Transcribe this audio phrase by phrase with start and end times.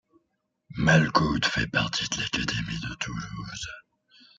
[0.79, 3.67] Malegoude fait partie de l'académie de Toulouse.